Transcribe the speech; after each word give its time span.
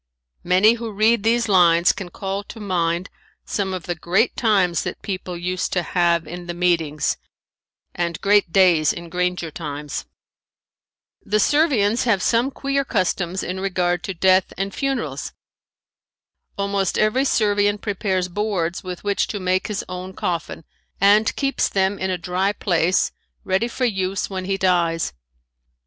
Many 0.43 0.73
who 0.81 0.91
read 0.91 1.21
these 1.21 1.47
lines 1.47 1.91
can 1.91 2.09
call 2.09 2.41
to 2.45 2.59
mind 2.59 3.07
some 3.45 3.71
of 3.71 3.83
the 3.83 3.93
great 3.93 4.35
times 4.35 4.81
that 4.81 5.03
people 5.03 5.37
used 5.37 5.71
to 5.73 5.83
have 5.83 6.25
in 6.25 6.47
the 6.47 6.55
meetings 6.55 7.17
and 7.93 8.19
great 8.19 8.51
days 8.51 8.91
in 8.91 9.09
granger 9.09 9.51
times. 9.51 10.05
The 11.23 11.39
Servians 11.39 12.05
have 12.05 12.23
some 12.23 12.49
queer 12.49 12.83
customs 12.83 13.43
in 13.43 13.59
regard 13.59 14.01
to 14.05 14.15
death 14.15 14.51
and 14.57 14.73
funerals. 14.73 15.33
Almost 16.57 16.97
every 16.97 17.23
Servian 17.23 17.77
prepares 17.77 18.27
boards 18.27 18.83
with 18.83 19.03
which 19.03 19.27
to 19.27 19.39
make 19.39 19.67
his 19.67 19.85
own 19.87 20.13
coffin 20.13 20.63
and 20.99 21.35
keeps 21.35 21.69
them 21.69 21.99
in 21.99 22.09
a 22.09 22.17
dry 22.17 22.53
place 22.53 23.11
ready 23.43 23.67
for 23.67 23.85
use 23.85 24.31
when 24.31 24.45
he 24.45 24.57
dies. 24.57 25.13